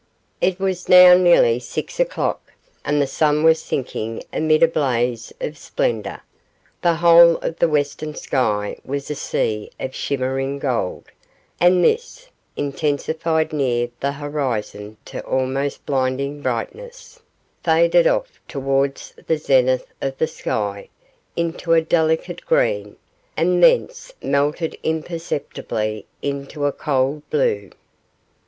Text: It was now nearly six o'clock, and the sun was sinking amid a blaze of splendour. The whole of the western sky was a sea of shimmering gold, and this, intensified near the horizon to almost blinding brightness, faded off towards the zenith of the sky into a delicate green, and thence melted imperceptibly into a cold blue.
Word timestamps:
It 0.41 0.59
was 0.59 0.89
now 0.89 1.13
nearly 1.13 1.59
six 1.59 1.99
o'clock, 1.99 2.53
and 2.83 2.99
the 2.99 3.05
sun 3.05 3.43
was 3.43 3.61
sinking 3.61 4.23
amid 4.33 4.63
a 4.63 4.67
blaze 4.67 5.31
of 5.39 5.59
splendour. 5.59 6.23
The 6.81 6.95
whole 6.95 7.37
of 7.37 7.59
the 7.59 7.69
western 7.69 8.15
sky 8.15 8.77
was 8.83 9.11
a 9.11 9.15
sea 9.15 9.69
of 9.79 9.93
shimmering 9.93 10.57
gold, 10.57 11.03
and 11.59 11.83
this, 11.83 12.29
intensified 12.57 13.53
near 13.53 13.89
the 13.99 14.13
horizon 14.13 14.97
to 15.05 15.21
almost 15.23 15.85
blinding 15.85 16.41
brightness, 16.41 17.19
faded 17.63 18.07
off 18.07 18.39
towards 18.47 19.13
the 19.27 19.37
zenith 19.37 19.85
of 20.01 20.17
the 20.17 20.25
sky 20.25 20.89
into 21.35 21.73
a 21.73 21.81
delicate 21.83 22.43
green, 22.47 22.95
and 23.37 23.63
thence 23.63 24.11
melted 24.19 24.75
imperceptibly 24.81 26.07
into 26.23 26.65
a 26.65 26.71
cold 26.71 27.21
blue. 27.29 27.69